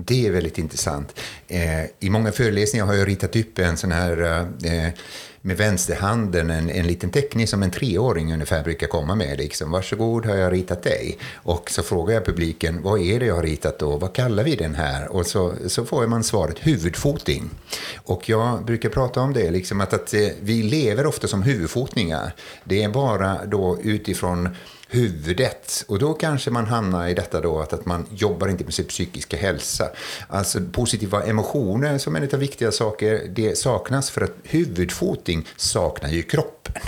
Det 0.00 0.26
är 0.26 0.30
väldigt 0.30 0.58
intressant. 0.58 1.20
Eh, 1.48 1.84
I 2.00 2.10
många 2.10 2.32
föreläsningar 2.32 2.86
har 2.86 2.94
jag 2.94 3.08
ritat 3.08 3.36
upp 3.36 3.58
en 3.58 3.76
sån 3.76 3.92
här 3.92 4.22
eh, 4.64 4.86
eh 4.86 4.92
med 5.40 5.56
vänsterhanden 5.56 6.50
en, 6.50 6.70
en 6.70 6.86
liten 6.86 7.10
teckning 7.10 7.46
som 7.46 7.62
en 7.62 7.70
treåring 7.70 8.32
ungefär 8.32 8.64
brukar 8.64 8.86
komma 8.86 9.14
med. 9.14 9.38
Liksom, 9.38 9.70
Varsågod, 9.70 10.26
har 10.26 10.36
jag 10.36 10.52
ritat 10.52 10.82
dig? 10.82 11.18
Och 11.34 11.70
så 11.70 11.82
frågar 11.82 12.14
jag 12.14 12.24
publiken, 12.24 12.82
vad 12.82 13.00
är 13.00 13.20
det 13.20 13.26
jag 13.26 13.34
har 13.34 13.42
ritat 13.42 13.78
då? 13.78 13.96
Vad 13.96 14.12
kallar 14.12 14.44
vi 14.44 14.56
den 14.56 14.74
här? 14.74 15.08
Och 15.08 15.26
så, 15.26 15.54
så 15.66 15.84
får 15.84 16.06
man 16.06 16.24
svaret 16.24 16.66
huvudfoting. 16.66 17.50
Och 17.96 18.28
jag 18.28 18.64
brukar 18.64 18.88
prata 18.88 19.20
om 19.20 19.32
det, 19.32 19.50
liksom 19.50 19.80
att, 19.80 19.92
att 19.92 20.14
eh, 20.14 20.28
vi 20.40 20.62
lever 20.62 21.06
ofta 21.06 21.28
som 21.28 21.42
huvudfotningar. 21.42 22.34
Det 22.64 22.82
är 22.82 22.88
bara 22.88 23.46
då 23.46 23.78
utifrån 23.82 24.48
huvudet. 24.88 25.84
Och 25.88 25.98
då 25.98 26.14
kanske 26.14 26.50
man 26.50 26.66
hamnar 26.66 27.08
i 27.08 27.14
detta 27.14 27.40
då 27.40 27.60
att, 27.60 27.72
att 27.72 27.86
man 27.86 28.06
jobbar 28.14 28.48
inte 28.48 28.64
med 28.64 28.74
sin 28.74 28.84
psykiska 28.84 29.36
hälsa. 29.36 29.90
Alltså 30.28 30.60
positiva 30.72 31.22
emotioner 31.24 31.98
som 31.98 32.16
en 32.16 32.28
av 32.32 32.38
viktiga 32.38 32.72
saker, 32.72 33.22
det 33.28 33.58
saknas 33.58 34.10
för 34.10 34.20
att 34.20 34.34
huvudfoting 34.42 35.46
saknar 35.56 36.10
ju 36.10 36.22
kroppen. 36.22 36.82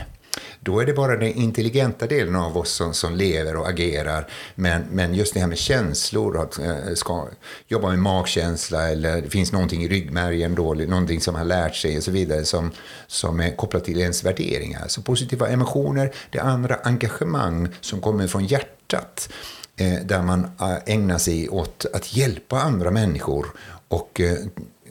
Då 0.60 0.80
är 0.80 0.86
det 0.86 0.92
bara 0.92 1.16
den 1.16 1.32
intelligenta 1.32 2.06
delen 2.06 2.36
av 2.36 2.58
oss 2.58 2.70
som, 2.70 2.94
som 2.94 3.16
lever 3.16 3.56
och 3.56 3.68
agerar. 3.68 4.30
Men, 4.54 4.82
men 4.90 5.14
just 5.14 5.34
det 5.34 5.40
här 5.40 5.46
med 5.46 5.58
känslor, 5.58 6.40
att 6.40 6.58
eh, 6.58 6.94
ska 6.94 7.28
jobba 7.68 7.88
med 7.88 7.98
magkänsla 7.98 8.88
eller 8.88 9.22
det 9.22 9.30
finns 9.30 9.52
någonting 9.52 9.84
i 9.84 9.88
ryggmärgen 9.88 10.54
då, 10.54 10.74
någonting 10.74 11.20
som 11.20 11.34
har 11.34 11.44
lärt 11.44 11.76
sig 11.76 11.96
och 11.96 12.02
så 12.02 12.10
vidare 12.10 12.44
som, 12.44 12.70
som 13.06 13.40
är 13.40 13.56
kopplat 13.56 13.84
till 13.84 14.00
ens 14.00 14.24
värderingar. 14.24 14.84
Så 14.88 15.02
positiva 15.02 15.48
emotioner, 15.48 16.12
det 16.30 16.40
andra 16.40 16.74
engagemang 16.74 17.68
som 17.80 18.00
kommer 18.00 18.26
från 18.26 18.46
hjärtat 18.46 19.28
eh, 19.76 20.00
där 20.04 20.22
man 20.22 20.44
eh, 20.60 20.94
ägnar 20.94 21.18
sig 21.18 21.48
åt 21.48 21.86
att 21.92 22.16
hjälpa 22.16 22.60
andra 22.60 22.90
människor 22.90 23.46
och 23.88 24.20
eh, 24.20 24.36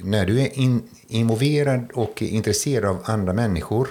när 0.01 0.25
du 0.25 0.41
är 0.41 0.59
in, 0.59 0.83
involverad 1.07 1.91
och 1.93 2.21
intresserad 2.21 2.85
av 2.85 3.01
andra 3.05 3.33
människor 3.33 3.87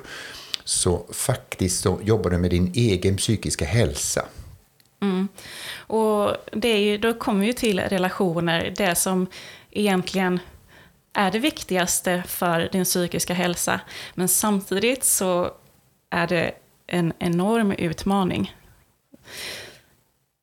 så 0.69 1.07
faktiskt 1.13 1.83
så 1.83 2.01
jobbar 2.03 2.31
du 2.31 2.39
med 2.39 2.51
din 2.51 2.73
egen 2.75 3.17
psykiska 3.17 3.65
hälsa. 3.65 4.25
Mm. 5.01 5.29
Och 5.77 6.37
det 6.53 6.69
är 6.69 6.79
ju, 6.79 6.99
då 6.99 7.15
kommer 7.15 7.47
vi 7.47 7.53
till 7.53 7.81
relationer, 7.81 8.75
det 8.77 8.95
som 8.95 9.27
egentligen 9.71 10.41
är 11.13 11.31
det 11.31 11.39
viktigaste 11.39 12.23
för 12.27 12.69
din 12.73 12.85
psykiska 12.85 13.35
hälsa. 13.35 13.81
Men 14.15 14.29
samtidigt 14.29 15.05
så 15.05 15.51
är 16.11 16.27
det 16.27 16.53
en 16.87 17.13
enorm 17.19 17.73
utmaning. 17.73 18.57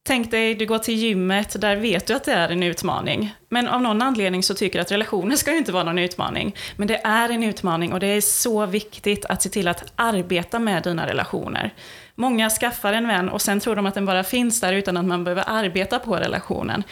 Tänk 0.07 0.31
dig, 0.31 0.55
du 0.55 0.65
går 0.65 0.77
till 0.77 0.95
gymmet, 0.95 1.61
där 1.61 1.75
vet 1.75 2.07
du 2.07 2.13
att 2.13 2.23
det 2.23 2.33
är 2.33 2.49
en 2.49 2.63
utmaning. 2.63 3.35
Men 3.49 3.67
av 3.67 3.81
någon 3.81 4.01
anledning 4.01 4.43
så 4.43 4.53
tycker 4.53 4.79
du 4.79 4.81
att 4.81 4.91
relationer 4.91 5.35
ska 5.35 5.51
ju 5.51 5.57
inte 5.57 5.71
vara 5.71 5.83
någon 5.83 5.99
utmaning. 5.99 6.55
Men 6.75 6.87
det 6.87 7.01
är 7.03 7.29
en 7.29 7.43
utmaning 7.43 7.93
och 7.93 7.99
det 7.99 8.07
är 8.07 8.21
så 8.21 8.65
viktigt 8.65 9.25
att 9.25 9.41
se 9.41 9.49
till 9.49 9.67
att 9.67 9.93
arbeta 9.95 10.59
med 10.59 10.83
dina 10.83 11.07
relationer. 11.07 11.73
Många 12.15 12.49
skaffar 12.49 12.93
en 12.93 13.07
vän 13.07 13.29
och 13.29 13.41
sen 13.41 13.59
tror 13.59 13.75
de 13.75 13.85
att 13.85 13.93
den 13.93 14.05
bara 14.05 14.23
finns 14.23 14.61
där 14.61 14.73
utan 14.73 14.97
att 14.97 15.05
man 15.05 15.23
behöver 15.23 15.43
arbeta 15.47 15.99
på 15.99 16.15
relationen. 16.15 16.83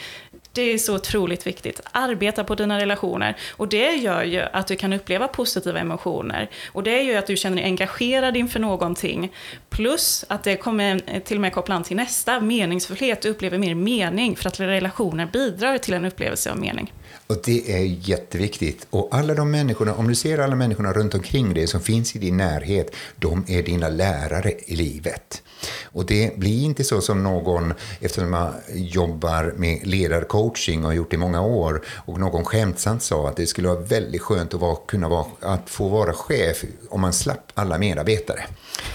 Det 0.55 0.62
är 0.62 0.77
så 0.77 0.95
otroligt 0.95 1.48
viktigt. 1.48 1.81
Arbeta 1.91 2.43
på 2.43 2.55
dina 2.55 2.79
relationer. 2.79 3.38
Och 3.51 3.67
det 3.67 3.91
gör 3.95 4.24
ju 4.24 4.41
att 4.41 4.67
du 4.67 4.75
kan 4.75 4.93
uppleva 4.93 5.27
positiva 5.27 5.79
emotioner. 5.79 6.50
Och 6.67 6.83
det 6.83 7.01
gör 7.01 7.12
ju 7.12 7.15
att 7.15 7.27
du 7.27 7.36
känner 7.36 7.55
dig 7.55 7.65
engagerad 7.65 8.38
inför 8.38 8.60
någonting. 8.60 9.31
Plus 9.69 10.25
att 10.27 10.43
det 10.43 10.55
kommer 10.55 11.19
till 11.19 11.38
och 11.38 11.41
med 11.41 11.53
koppla 11.53 11.75
an 11.75 11.83
till 11.83 11.98
nästa, 11.98 12.39
meningsfullhet. 12.39 13.22
Du 13.22 13.29
upplever 13.29 13.57
mer 13.57 13.75
mening 13.75 14.36
för 14.36 14.48
att 14.48 14.60
relationer 14.60 15.29
bidrar 15.33 15.77
till 15.77 15.93
en 15.93 16.05
upplevelse 16.05 16.51
av 16.51 16.57
mening. 16.57 16.93
Och 17.27 17.38
det 17.45 17.72
är 17.72 18.10
jätteviktigt. 18.10 18.88
Och 18.89 19.10
alla 19.12 19.33
de 19.33 19.51
människorna, 19.51 19.93
om 19.93 20.07
du 20.07 20.15
ser 20.15 20.38
alla 20.38 20.55
människorna 20.55 20.93
runt 20.93 21.13
omkring 21.13 21.53
dig 21.53 21.67
som 21.67 21.81
finns 21.81 22.15
i 22.15 22.19
din 22.19 22.38
närhet, 22.38 22.95
de 23.15 23.45
är 23.48 23.63
dina 23.63 23.89
lärare 23.89 24.53
i 24.65 24.75
livet. 24.75 25.43
Och 25.83 26.05
det 26.05 26.38
blir 26.38 26.63
inte 26.63 26.83
så 26.83 27.01
som 27.01 27.24
någon, 27.24 27.74
eftersom 28.00 28.31
man 28.31 28.53
jobbar 28.74 29.53
med 29.57 29.88
coaching 30.43 30.79
och 30.79 30.85
har 30.85 30.93
gjort 30.93 31.09
det 31.09 31.15
i 31.15 31.17
många 31.17 31.41
år, 31.41 31.81
och 32.05 32.19
någon 32.19 32.45
skämtsamt 32.45 33.03
sa 33.03 33.29
att 33.29 33.35
det 33.35 33.47
skulle 33.47 33.67
vara 33.67 33.79
väldigt 33.79 34.21
skönt 34.21 34.53
att, 34.53 34.59
vara, 34.59 34.75
kunna 34.75 35.09
vara, 35.09 35.25
att 35.39 35.69
få 35.69 35.88
vara 35.88 36.13
chef 36.13 36.63
om 36.89 37.01
man 37.01 37.13
slapp 37.13 37.51
alla 37.53 37.77
medarbetare. 37.77 38.43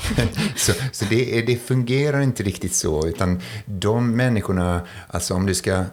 så 0.56 0.72
så 0.92 1.04
det, 1.04 1.42
det 1.42 1.56
fungerar 1.56 2.20
inte 2.20 2.42
riktigt 2.42 2.74
så, 2.74 3.06
utan 3.06 3.42
de 3.64 4.16
människorna, 4.16 4.80
alltså 5.08 5.34
om 5.34 5.46
du 5.46 5.54
ska 5.54 5.84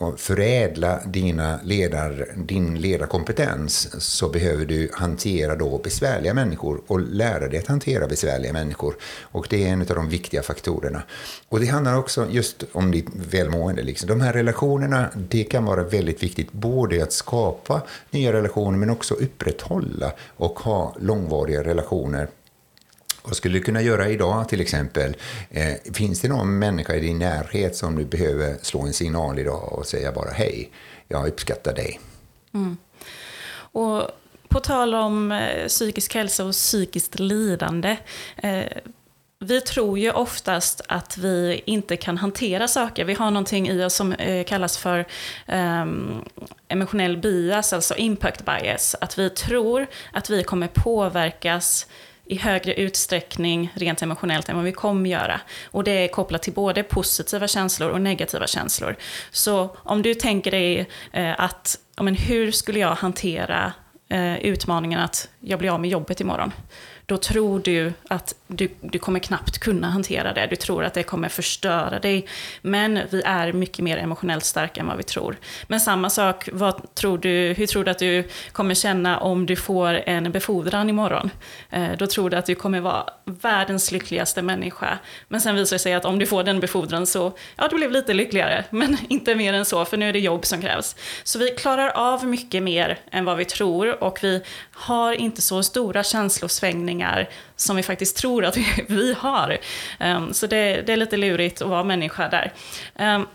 och 0.00 0.20
förädla 0.20 1.00
dina 1.06 1.60
ledar, 1.64 2.26
din 2.36 2.80
ledarkompetens 2.80 4.02
så 4.02 4.28
behöver 4.28 4.64
du 4.64 4.90
hantera 4.92 5.56
då 5.56 5.78
besvärliga 5.78 6.34
människor 6.34 6.80
och 6.86 7.00
lära 7.00 7.48
dig 7.48 7.58
att 7.58 7.66
hantera 7.66 8.06
besvärliga 8.06 8.52
människor. 8.52 8.94
Och 9.22 9.46
det 9.50 9.64
är 9.64 9.72
en 9.72 9.80
av 9.80 9.86
de 9.86 10.08
viktiga 10.08 10.42
faktorerna. 10.42 11.02
Och 11.48 11.60
det 11.60 11.66
handlar 11.66 11.98
också 11.98 12.26
just 12.30 12.64
om 12.72 12.90
ditt 12.90 13.06
välmående. 13.14 13.82
Liksom. 13.82 14.08
De 14.08 14.20
här 14.20 14.32
relationerna, 14.32 15.10
det 15.28 15.44
kan 15.44 15.64
vara 15.64 15.82
väldigt 15.82 16.22
viktigt 16.22 16.52
både 16.52 17.02
att 17.02 17.12
skapa 17.12 17.82
nya 18.10 18.32
relationer 18.32 18.78
men 18.78 18.90
också 18.90 19.14
upprätthålla 19.14 20.12
och 20.36 20.58
ha 20.60 20.96
långvariga 21.00 21.64
relationer 21.64 22.28
vad 23.22 23.36
skulle 23.36 23.58
du 23.58 23.62
kunna 23.62 23.82
göra 23.82 24.08
idag 24.08 24.48
till 24.48 24.60
exempel? 24.60 25.16
Eh, 25.50 25.92
finns 25.94 26.20
det 26.20 26.28
någon 26.28 26.58
människa 26.58 26.94
i 26.94 27.00
din 27.00 27.18
närhet 27.18 27.76
som 27.76 27.96
du 27.96 28.04
behöver 28.04 28.56
slå 28.62 28.80
en 28.80 28.92
signal 28.92 29.38
idag 29.38 29.72
och 29.72 29.86
säga 29.86 30.12
bara 30.12 30.30
hej, 30.30 30.70
jag 31.08 31.28
uppskattar 31.28 31.74
dig? 31.74 32.00
Mm. 32.54 32.76
Och 33.72 34.10
på 34.48 34.60
tal 34.60 34.94
om 34.94 35.32
eh, 35.32 35.66
psykisk 35.66 36.14
hälsa 36.14 36.44
och 36.44 36.52
psykiskt 36.52 37.18
lidande. 37.18 37.96
Eh, 38.36 38.64
vi 39.44 39.60
tror 39.60 39.98
ju 39.98 40.10
oftast 40.10 40.80
att 40.88 41.18
vi 41.18 41.62
inte 41.64 41.96
kan 41.96 42.18
hantera 42.18 42.68
saker. 42.68 43.04
Vi 43.04 43.14
har 43.14 43.30
någonting 43.30 43.68
i 43.68 43.84
oss 43.84 43.94
som 43.94 44.12
eh, 44.12 44.44
kallas 44.44 44.78
för 44.78 45.06
um, 45.48 46.24
emotionell 46.68 47.16
bias, 47.16 47.72
alltså 47.72 47.94
impact 47.96 48.44
bias. 48.44 48.96
Att 49.00 49.18
vi 49.18 49.30
tror 49.30 49.86
att 50.12 50.30
vi 50.30 50.42
kommer 50.42 50.68
påverkas 50.68 51.86
i 52.30 52.36
högre 52.36 52.74
utsträckning 52.74 53.72
rent 53.74 54.02
emotionellt 54.02 54.48
än 54.48 54.56
vad 54.56 54.64
vi 54.64 54.72
kommer 54.72 55.10
göra. 55.10 55.40
Och 55.70 55.84
det 55.84 55.90
är 55.90 56.08
kopplat 56.08 56.42
till 56.42 56.52
både 56.52 56.82
positiva 56.82 57.48
känslor 57.48 57.90
och 57.90 58.00
negativa 58.00 58.46
känslor. 58.46 58.96
Så 59.30 59.76
om 59.76 60.02
du 60.02 60.14
tänker 60.14 60.50
dig 60.50 60.88
eh, 61.12 61.40
att, 61.40 61.78
men 62.00 62.14
hur 62.14 62.50
skulle 62.50 62.78
jag 62.78 62.94
hantera 62.94 63.72
eh, 64.08 64.38
utmaningen 64.38 65.00
att 65.00 65.28
jag 65.40 65.58
blir 65.58 65.70
av 65.70 65.80
med 65.80 65.90
jobbet 65.90 66.20
imorgon? 66.20 66.52
då 67.10 67.16
tror 67.16 67.60
du 67.60 67.92
att 68.08 68.34
du, 68.46 68.68
du 68.80 68.98
kommer 68.98 69.20
knappt 69.20 69.58
kunna 69.58 69.90
hantera 69.90 70.32
det. 70.32 70.46
Du 70.46 70.56
tror 70.56 70.84
att 70.84 70.94
det 70.94 71.02
kommer 71.02 71.28
förstöra 71.28 71.98
dig. 71.98 72.26
Men 72.62 73.00
vi 73.10 73.22
är 73.24 73.52
mycket 73.52 73.84
mer 73.84 73.96
emotionellt 73.96 74.44
starka 74.44 74.80
än 74.80 74.86
vad 74.86 74.96
vi 74.96 75.02
tror. 75.02 75.36
Men 75.66 75.80
samma 75.80 76.10
sak, 76.10 76.48
vad 76.52 76.94
tror 76.94 77.18
du, 77.18 77.54
hur 77.58 77.66
tror 77.66 77.84
du 77.84 77.90
att 77.90 77.98
du 77.98 78.28
kommer 78.52 78.74
känna 78.74 79.18
om 79.18 79.46
du 79.46 79.56
får 79.56 80.08
en 80.08 80.32
befordran 80.32 80.90
imorgon? 80.90 81.30
Eh, 81.70 81.88
då 81.98 82.06
tror 82.06 82.30
du 82.30 82.36
att 82.36 82.46
du 82.46 82.54
kommer 82.54 82.80
vara 82.80 83.04
världens 83.24 83.92
lyckligaste 83.92 84.42
människa. 84.42 84.98
Men 85.28 85.40
sen 85.40 85.54
visar 85.54 85.74
det 85.74 85.78
sig 85.78 85.94
att 85.94 86.04
om 86.04 86.18
du 86.18 86.26
får 86.26 86.44
den 86.44 86.60
befordran 86.60 87.06
så, 87.06 87.32
ja 87.56 87.68
du 87.68 87.76
blev 87.76 87.90
lite 87.90 88.14
lyckligare. 88.14 88.64
Men 88.70 88.96
inte 89.08 89.34
mer 89.34 89.52
än 89.52 89.64
så, 89.64 89.84
för 89.84 89.96
nu 89.96 90.08
är 90.08 90.12
det 90.12 90.20
jobb 90.20 90.46
som 90.46 90.60
krävs. 90.60 90.96
Så 91.24 91.38
vi 91.38 91.50
klarar 91.50 91.88
av 91.88 92.26
mycket 92.26 92.62
mer 92.62 92.98
än 93.10 93.24
vad 93.24 93.36
vi 93.36 93.44
tror 93.44 94.04
och 94.04 94.18
vi 94.22 94.42
har 94.72 95.12
inte 95.12 95.29
inte 95.30 95.42
så 95.42 95.62
stora 95.62 96.02
känslosvängningar 96.02 97.28
som 97.56 97.76
vi 97.76 97.82
faktiskt 97.82 98.16
tror 98.16 98.44
att 98.44 98.56
vi, 98.88 99.14
har. 99.18 99.58
Ehm, 99.98 100.32
så 100.32 100.46
det, 100.46 100.82
det, 100.86 100.92
är 100.92 100.96
lite 100.96 101.16
lurigt 101.16 101.62
att 101.62 101.68
vara 101.68 101.84
människa 101.84 102.28
där. 102.28 102.52
Ehm, 102.96 103.26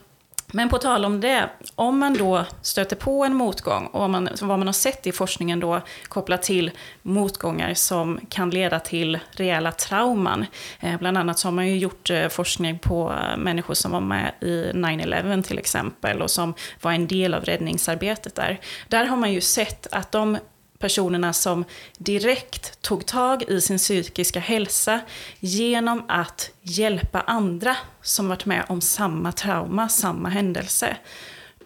men 0.47 0.69
på 0.69 0.77
tal 0.77 1.05
om 1.05 1.21
det, 1.21 1.49
om 1.75 1.99
man 1.99 2.13
då 2.13 2.45
stöter 2.61 2.95
på 2.95 3.25
en 3.25 3.33
motgång 3.33 3.85
och 3.85 3.99
vad 3.99 4.09
man, 4.09 4.29
vad 4.41 4.59
man 4.59 4.67
har 4.67 4.73
sett 4.73 5.07
i 5.07 5.11
forskningen 5.11 5.59
då 5.59 5.81
kopplat 6.07 6.43
till 6.43 6.71
motgångar 7.01 7.73
som 7.73 8.19
kan 8.29 8.49
leda 8.49 8.79
till 8.79 9.19
rejäla 9.31 9.71
trauman. 9.71 10.45
Eh, 10.79 10.97
bland 10.99 11.17
annat 11.17 11.39
så 11.39 11.47
har 11.47 11.53
man 11.53 11.67
ju 11.67 11.77
gjort 11.77 12.09
eh, 12.09 12.27
forskning 12.27 12.79
på 12.79 13.13
eh, 13.13 13.37
människor 13.37 13.73
som 13.73 13.91
var 13.91 14.01
med 14.01 14.31
i 14.41 14.71
9-11 14.73 15.41
till 15.41 15.59
exempel 15.59 16.21
och 16.21 16.31
som 16.31 16.53
var 16.81 16.91
en 16.91 17.07
del 17.07 17.33
av 17.33 17.45
räddningsarbetet 17.45 18.35
där. 18.35 18.59
Där 18.87 19.05
har 19.05 19.17
man 19.17 19.33
ju 19.33 19.41
sett 19.41 19.87
att 19.91 20.11
de 20.11 20.37
personerna 20.85 21.33
som 21.33 21.65
direkt 21.97 22.81
tog 22.81 23.05
tag 23.05 23.43
i 23.47 23.61
sin 23.61 23.77
psykiska 23.77 24.39
hälsa 24.39 24.99
genom 25.39 26.03
att 26.07 26.51
hjälpa 26.61 27.21
andra 27.21 27.77
som 28.01 28.27
varit 28.27 28.45
med 28.45 28.65
om 28.67 28.81
samma 28.81 29.31
trauma, 29.31 29.89
samma 29.89 30.29
händelse. 30.29 30.97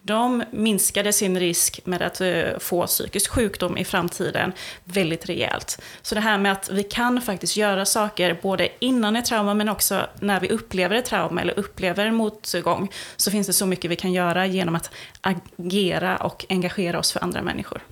De 0.02 0.44
minskade 0.50 1.12
sin 1.12 1.40
risk 1.40 1.80
med 1.86 2.02
att 2.02 2.20
eh, 2.20 2.58
få 2.58 2.86
psykisk 2.86 3.30
sjukdom 3.30 3.76
i 3.76 3.84
framtiden 3.84 4.52
väldigt 4.84 5.28
rejält. 5.28 5.82
Så 6.02 6.14
det 6.14 6.20
här 6.20 6.38
med 6.38 6.52
att 6.52 6.70
vi 6.70 6.82
kan 6.82 7.20
faktiskt 7.20 7.56
göra 7.56 7.84
saker 7.84 8.38
både 8.42 8.68
innan 8.78 9.16
ett 9.16 9.24
trauma 9.24 9.54
men 9.54 9.68
också 9.68 10.06
när 10.20 10.40
vi 10.40 10.48
upplever 10.48 10.96
ett 10.96 11.04
trauma 11.04 11.40
eller 11.40 11.58
upplever 11.58 12.06
en 12.06 12.14
motgång 12.14 12.90
så 13.16 13.30
finns 13.30 13.46
det 13.46 13.52
så 13.52 13.66
mycket 13.66 13.90
vi 13.90 13.96
kan 13.96 14.12
göra 14.12 14.46
genom 14.46 14.76
att 14.76 14.90
agera 15.20 16.16
och 16.16 16.44
engagera 16.48 16.98
oss 16.98 17.12
för 17.12 17.24
andra 17.24 17.42
människor. 17.42 17.82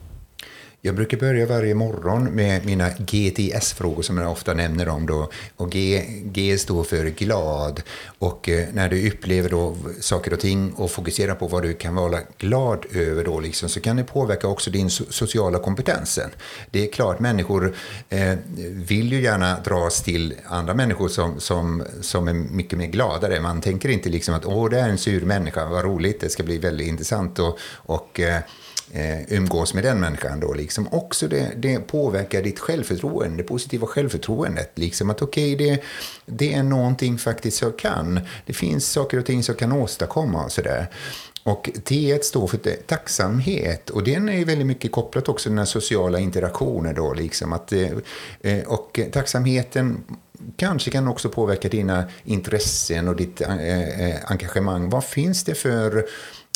Jag 0.81 0.95
brukar 0.95 1.19
börja 1.19 1.47
varje 1.47 1.75
morgon 1.75 2.25
med 2.25 2.67
mina 2.67 2.91
GTS-frågor 2.91 4.03
som 4.03 4.19
jag 4.19 4.33
ofta 4.33 4.55
nämner 4.55 4.89
om. 4.89 5.07
Då. 5.07 5.31
Och 5.57 5.71
G, 5.71 6.05
G 6.25 6.59
står 6.59 6.85
för 6.85 7.05
glad. 7.05 7.83
Och 8.19 8.49
eh, 8.49 8.69
när 8.73 8.89
du 8.89 9.09
upplever 9.09 9.51
då 9.51 9.77
saker 10.01 10.33
och 10.33 10.41
ting 10.41 10.73
och 10.73 10.91
fokuserar 10.91 11.35
på 11.35 11.49
vad 11.49 11.63
du 11.63 11.75
kan 11.75 11.95
vara 11.95 12.19
glad 12.39 12.87
över 12.93 13.25
då 13.25 13.41
liksom, 13.41 13.69
så 13.69 13.81
kan 13.81 13.97
det 13.97 14.05
påverka 14.05 14.49
också 14.49 14.71
din 14.71 14.91
so 14.91 15.05
sociala 15.11 15.59
kompetensen. 15.59 16.31
Det 16.71 16.89
är 16.89 16.93
klart, 16.93 17.21
människor 17.21 17.77
eh, 18.09 18.35
vill 18.71 19.13
ju 19.13 19.23
gärna 19.23 19.61
dras 19.61 20.03
till 20.03 20.35
andra 20.47 20.75
människor 20.75 21.09
som, 21.09 21.41
som, 21.41 21.85
som 22.01 22.29
är 22.29 22.35
mycket 22.35 22.79
mer 22.79 22.87
gladare. 22.87 23.41
Man 23.41 23.61
tänker 23.61 23.89
inte 23.89 24.09
liksom 24.09 24.35
att 24.35 24.47
åh, 24.47 24.71
det 24.71 24.81
är 24.81 24.89
en 24.89 24.99
sur 24.99 25.25
människa, 25.25 25.69
vad 25.69 25.85
roligt, 25.85 26.21
det 26.21 26.29
ska 26.29 26.43
bli 26.43 26.59
väldigt 26.59 26.89
intressant. 26.89 27.39
Och, 27.39 27.59
och 27.75 28.21
eh, 28.21 28.41
eh, 28.93 29.33
umgås 29.33 29.75
med 29.75 29.85
den 29.85 30.01
människan 30.01 30.41
då. 30.41 30.55
Liksom. 30.55 30.89
Också 30.93 31.29
det, 31.29 31.53
det 31.57 31.79
påverkar 31.79 32.43
ditt 32.43 32.59
självförtroende, 32.59 33.37
det 33.37 33.43
positiva 33.43 33.87
självförtroendet. 33.87 34.73
Liksom 34.75 35.11
att 35.11 35.23
okej, 35.23 35.55
okay, 35.55 35.67
det, 35.67 35.83
det 36.27 36.55
är 36.55 36.63
någonting 36.63 37.19
faktiskt 37.19 37.63
jag 37.63 37.79
kan. 37.79 38.21
Det 38.47 38.53
finns 38.53 38.91
saker 38.91 39.19
och 39.19 39.27
ting 39.27 39.43
som 39.43 39.53
jag 39.53 39.59
kan 39.59 39.73
åstadkomma 39.73 40.45
och 40.45 40.53
sådär. 40.53 40.87
Och 41.43 41.71
T1 41.85 42.21
står 42.21 42.47
för 42.47 42.59
tacksamhet 42.87 43.91
och 43.91 44.05
den 44.05 44.29
är 44.29 44.45
väldigt 44.45 44.67
mycket 44.67 44.93
kopplat 44.93 45.29
också 45.29 45.49
till 45.49 45.57
den 45.57 45.67
sociala 45.67 46.19
interaktionen. 46.19 46.95
Då, 46.95 47.15
liksom 47.15 47.53
att, 47.53 47.73
eh, 47.73 47.91
eh, 48.41 48.65
och 48.67 49.01
tacksamheten 49.13 50.05
kanske 50.57 50.91
kan 50.91 51.09
också 51.09 51.29
påverka 51.29 51.69
dina 51.69 52.05
intressen 52.25 53.09
och 53.09 53.17
ditt 53.17 53.41
eh, 53.41 54.11
eh 54.11 54.17
engagemang. 54.27 54.91
Vad 54.91 55.05
finns 55.05 55.45
det 55.45 55.55
för 55.55 56.07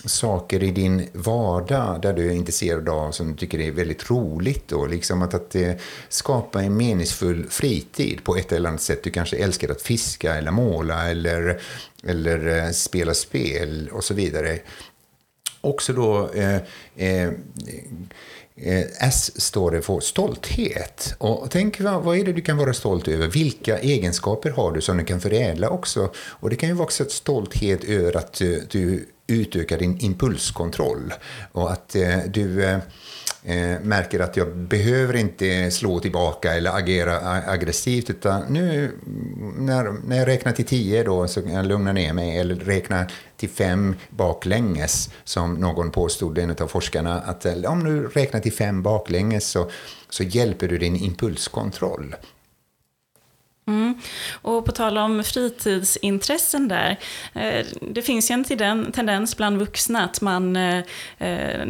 saker 0.04 0.62
i 0.62 0.70
din 0.70 1.08
vardag 1.12 2.00
där 2.02 2.12
du 2.12 2.28
är 2.28 2.32
intresserad 2.32 2.88
av 2.88 3.12
som 3.12 3.30
du 3.30 3.36
tycker 3.36 3.60
är 3.60 3.70
väldigt 3.70 4.10
roligt. 4.10 4.68
Då, 4.68 4.86
liksom 4.86 5.22
att, 5.22 5.34
att 5.34 5.54
eh, 5.54 5.72
skapa 6.08 6.62
en 6.62 6.76
meningsfull 6.76 7.46
fritid 7.50 8.24
på 8.24 8.36
ett 8.36 8.52
eller 8.52 8.68
annat 8.68 8.82
sätt. 8.82 9.04
Du 9.04 9.10
kanske 9.10 9.36
älskar 9.36 9.68
att 9.68 9.82
fiska 9.82 10.34
eller 10.34 10.50
måla 10.50 11.10
eller, 11.10 11.60
eller 12.04 12.58
eh, 12.58 12.70
spela 12.70 13.14
spel 13.14 13.90
och 13.92 14.04
så 14.04 14.14
vidare. 14.14 14.58
Också 15.60 15.92
då 15.92 16.30
eh, 16.34 16.56
eh, 16.96 17.28
eh 18.56 18.84
S 19.00 19.40
står 19.42 19.70
det 19.70 19.82
för 19.82 20.00
stolthet. 20.00 21.14
Och 21.18 21.50
tänk 21.50 21.80
vad, 21.80 22.02
vad 22.02 22.18
är 22.18 22.24
det 22.24 22.32
du 22.32 22.42
kan 22.42 22.56
vara 22.56 22.74
stolt 22.74 23.08
över? 23.08 23.28
Vilka 23.28 23.78
egenskaper 23.78 24.50
har 24.50 24.72
du 24.72 24.80
som 24.80 24.96
du 24.96 25.04
kan 25.04 25.20
förädla 25.20 25.68
också? 25.68 26.12
Och 26.16 26.50
det 26.50 26.56
kan 26.56 26.68
ju 26.68 26.74
vara 26.74 26.84
också 26.84 27.04
stolthet 27.04 27.84
över 27.84 28.16
att 28.16 28.40
eh, 28.40 28.48
du, 28.48 28.66
du 28.70 29.06
utöka 29.34 29.76
din 29.76 29.98
impulskontroll 29.98 31.14
och 31.52 31.72
att 31.72 31.94
eh, 31.94 32.18
du 32.28 32.64
eh, 32.64 32.78
eh, 33.42 33.80
märker 33.82 34.20
att 34.20 34.36
jag 34.36 34.56
behöver 34.56 35.16
inte 35.16 35.70
slå 35.70 36.00
tillbaka 36.00 36.54
eller 36.54 36.76
agera 36.76 37.42
aggressivt 37.46 38.10
utan 38.10 38.42
nu 38.48 38.84
mm, 38.84 39.66
när, 39.66 39.94
när 40.06 40.18
jag 40.18 40.28
räknar 40.28 40.52
till 40.52 40.64
tio 40.64 41.02
då 41.02 41.28
så 41.28 41.42
kan 41.42 41.52
jag 41.52 41.66
lugna 41.66 41.92
ner 41.92 42.12
mig 42.12 42.38
eller 42.38 42.54
räkna 42.54 43.06
till 43.36 43.48
fem 43.48 43.96
baklänges 44.10 45.10
som 45.24 45.54
någon 45.54 45.90
påstod, 45.90 46.38
en 46.38 46.50
av 46.50 46.66
forskarna, 46.66 47.20
att 47.20 47.46
eh, 47.46 47.54
om 47.64 47.84
du 47.84 48.08
räknar 48.08 48.40
till 48.40 48.52
fem 48.52 48.82
baklänges 48.82 49.48
så, 49.48 49.70
så 50.08 50.22
hjälper 50.22 50.68
du 50.68 50.78
din 50.78 50.96
impulskontroll. 50.96 52.14
Mm. 53.66 53.94
Och 54.42 54.66
på 54.66 54.72
tal 54.72 54.98
om 54.98 55.24
fritidsintressen 55.24 56.68
där, 56.68 56.98
eh, 57.34 57.66
det 57.80 58.02
finns 58.02 58.30
ju 58.30 58.32
en 58.32 58.92
tendens 58.92 59.36
bland 59.36 59.58
vuxna 59.58 60.04
att 60.04 60.20
man 60.20 60.56
eh, 60.56 60.82
eh, 61.18 61.66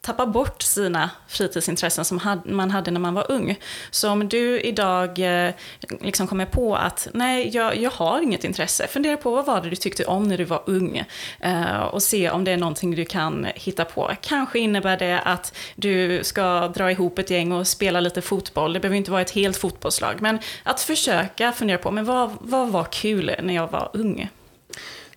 tappa 0.00 0.26
bort 0.26 0.62
sina 0.62 1.10
fritidsintressen 1.28 2.04
som 2.04 2.40
man 2.44 2.70
hade 2.70 2.90
när 2.90 3.00
man 3.00 3.14
var 3.14 3.32
ung. 3.32 3.58
Så 3.90 4.10
om 4.10 4.28
du 4.28 4.60
idag 4.60 5.18
eh, 5.18 5.54
liksom 6.00 6.26
kommer 6.26 6.46
på 6.46 6.76
att 6.76 7.08
nej, 7.14 7.50
jag, 7.54 7.76
jag 7.76 7.90
har 7.90 8.20
inget 8.20 8.44
intresse, 8.44 8.86
fundera 8.86 9.16
på 9.16 9.30
vad 9.30 9.46
var 9.46 9.60
det 9.60 9.70
du 9.70 9.76
tyckte 9.76 10.04
om 10.04 10.28
när 10.28 10.38
du 10.38 10.44
var 10.44 10.62
ung 10.66 11.04
eh, 11.40 11.80
och 11.80 12.02
se 12.02 12.30
om 12.30 12.44
det 12.44 12.50
är 12.50 12.56
någonting 12.56 12.94
du 12.94 13.04
kan 13.04 13.46
hitta 13.54 13.84
på. 13.84 14.10
Kanske 14.20 14.58
innebär 14.58 14.96
det 14.96 15.20
att 15.20 15.56
du 15.76 16.24
ska 16.24 16.68
dra 16.68 16.90
ihop 16.90 17.18
ett 17.18 17.30
gäng 17.30 17.52
och 17.52 17.66
spela 17.66 18.00
lite 18.00 18.22
fotboll. 18.22 18.72
Det 18.72 18.80
behöver 18.80 18.96
inte 18.96 19.10
vara 19.10 19.22
ett 19.22 19.30
helt 19.30 19.56
fotbollslag, 19.56 20.20
men 20.20 20.38
att 20.62 20.80
försöka 20.80 21.52
fundera 21.52 21.78
på 21.78 21.90
men 21.90 22.04
vad, 22.04 22.30
vad 22.40 22.68
var 22.68 22.84
kul 22.84 23.34
när 23.42 23.54
jag 23.54 23.70
var 23.70 23.90
ung. 23.92 24.28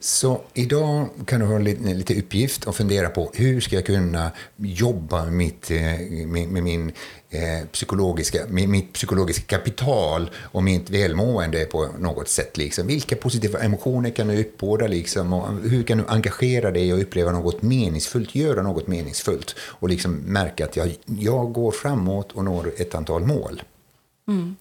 Så 0.04 0.42
idag 0.54 1.10
kan 1.26 1.40
du 1.40 1.46
ha 1.46 1.58
lite, 1.58 1.94
lite 1.94 2.20
uppgift 2.20 2.64
och 2.64 2.76
fundera 2.76 3.10
på 3.10 3.32
hur 3.34 3.62
ska 3.62 3.76
jag 3.76 3.86
kunna 3.86 4.32
jobba 4.58 5.26
med, 5.26 5.34
mitt, 5.34 5.72
eh, 5.72 6.28
med, 6.28 6.48
med 6.48 6.64
min 6.64 6.92
eh, 7.30 7.68
psykologiska, 7.72 8.40
med 8.48 8.70
mitt 8.70 8.94
psykologiska 8.94 9.58
kapital 9.58 10.32
och 10.38 10.64
mitt 10.64 10.90
välmående 10.90 11.66
på 11.66 11.90
något 12.00 12.28
sätt. 12.28 12.58
Liksom. 12.58 12.88
Vilka 12.88 13.16
positiva 13.16 13.60
emotioner 13.60 14.10
kan 14.10 14.28
du 14.28 14.42
uppbåda? 14.42 14.88
Liksom, 14.88 15.34
och 15.34 15.70
hur 15.70 15.84
kan 15.84 15.98
du 15.98 16.04
engagera 16.08 16.72
dig 16.72 16.94
och 16.94 17.00
uppleva 17.00 17.32
något 17.32 17.62
meningsfullt, 17.62 18.36
göra 18.36 18.62
något 18.62 18.88
meningsfullt 18.88 19.56
och 19.60 19.90
liksom 19.90 20.14
märka 20.14 20.66
att 20.66 20.76
jag, 20.76 20.96
jag 21.06 21.54
går 21.54 21.72
framåt 21.72 22.32
och 22.32 22.44
når 22.44 22.72
ett 22.78 22.96
antal 22.96 23.26
mål. 23.26 23.62
Mm. 24.32 24.56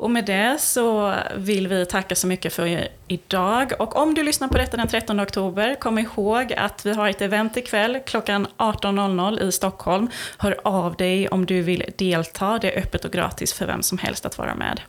Och 0.00 0.10
med 0.10 0.24
det 0.24 0.56
så 0.60 1.14
vill 1.36 1.68
vi 1.68 1.86
tacka 1.86 2.14
så 2.14 2.26
mycket 2.26 2.52
för 2.52 2.88
idag. 3.08 3.72
Och 3.78 3.96
om 3.96 4.14
du 4.14 4.22
lyssnar 4.22 4.48
på 4.48 4.58
detta 4.58 4.76
den 4.76 4.88
13 4.88 5.20
oktober, 5.20 5.74
kom 5.74 5.98
ihåg 5.98 6.52
att 6.52 6.86
vi 6.86 6.92
har 6.92 7.08
ett 7.08 7.20
event 7.20 7.56
ikväll 7.56 8.00
klockan 8.06 8.46
18.00 8.58 9.48
i 9.48 9.52
Stockholm. 9.52 10.08
Hör 10.38 10.60
av 10.64 10.96
dig 10.96 11.28
om 11.28 11.46
du 11.46 11.62
vill 11.62 11.84
delta. 11.96 12.58
Det 12.58 12.76
är 12.76 12.82
öppet 12.82 13.04
och 13.04 13.12
gratis 13.12 13.52
för 13.52 13.66
vem 13.66 13.82
som 13.82 13.98
helst 13.98 14.26
att 14.26 14.38
vara 14.38 14.54
med. 14.54 14.80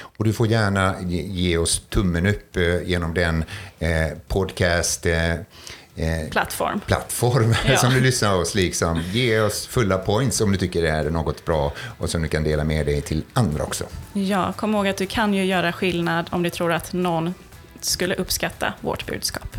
Och 0.00 0.24
du 0.24 0.32
får 0.32 0.46
gärna 0.46 1.00
ge 1.08 1.56
oss 1.56 1.82
tummen 1.88 2.26
upp 2.26 2.56
eh, 2.56 2.82
genom 2.82 3.14
den 3.14 3.44
eh, 3.78 4.18
podcast 4.28 5.06
eh, 5.06 5.34
eh, 5.98 6.30
plattform, 6.30 6.80
plattform 6.80 7.54
ja. 7.66 7.76
som 7.76 7.94
du 7.94 8.00
lyssnar 8.00 8.34
oss. 8.34 8.54
Liksom. 8.54 9.02
Ge 9.12 9.40
oss 9.40 9.66
fulla 9.66 9.98
points 9.98 10.40
om 10.40 10.52
du 10.52 10.58
tycker 10.58 10.82
det 10.82 10.90
är 10.90 11.10
något 11.10 11.44
bra 11.44 11.72
och 11.98 12.10
som 12.10 12.22
du 12.22 12.28
kan 12.28 12.44
dela 12.44 12.64
med 12.64 12.86
dig 12.86 13.00
till 13.00 13.24
andra 13.32 13.64
också. 13.64 13.84
Ja, 14.12 14.52
kom 14.52 14.74
ihåg 14.74 14.88
att 14.88 14.96
du 14.96 15.06
kan 15.06 15.34
ju 15.34 15.44
göra 15.44 15.72
skillnad 15.72 16.26
om 16.30 16.42
du 16.42 16.50
tror 16.50 16.72
att 16.72 16.92
någon 16.92 17.34
skulle 17.80 18.14
uppskatta 18.14 18.74
vårt 18.80 19.06
budskap. 19.06 19.56